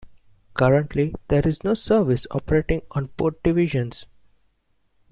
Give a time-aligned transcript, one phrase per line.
[0.55, 4.07] Currently, there is no service operating on both divisions.